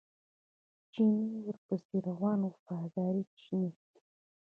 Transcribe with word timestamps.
چیني 0.91 1.27
ورپسې 1.45 1.97
روان 2.07 2.39
و 2.43 2.47
وفاداره 2.53 3.23
چیني. 3.41 3.71